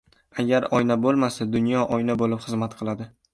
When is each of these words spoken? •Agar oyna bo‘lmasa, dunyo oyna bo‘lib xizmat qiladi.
•Agar 0.43 0.65
oyna 0.77 0.97
bo‘lmasa, 1.03 1.47
dunyo 1.57 1.85
oyna 1.99 2.17
bo‘lib 2.23 2.43
xizmat 2.47 2.77
qiladi. 2.81 3.09